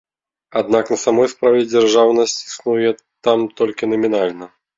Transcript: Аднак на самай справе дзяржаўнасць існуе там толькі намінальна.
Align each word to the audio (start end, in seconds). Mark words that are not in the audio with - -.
Аднак 0.61 0.85
на 0.93 0.95
самай 1.01 1.29
справе 1.33 1.59
дзяржаўнасць 1.73 2.39
існуе 2.47 2.89
там 3.29 3.45
толькі 3.61 3.93
намінальна. 3.95 4.51